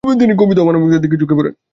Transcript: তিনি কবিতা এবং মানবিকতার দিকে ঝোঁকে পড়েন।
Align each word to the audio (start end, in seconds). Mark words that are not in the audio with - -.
তিনি 0.19 0.33
কবিতা 0.37 0.59
এবং 0.61 0.67
মানবিকতার 0.67 1.01
দিকে 1.01 1.15
ঝোঁকে 1.17 1.35
পড়েন। 1.37 1.53